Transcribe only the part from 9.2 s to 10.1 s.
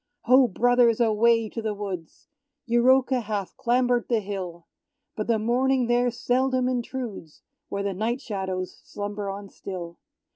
on still.